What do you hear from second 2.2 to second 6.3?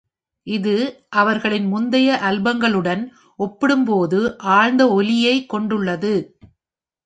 ஆல்பங்களுடன் ஒப்பிடும்போது ஆழ்ந்த ஒலியைக் கொண்டுள்ளது.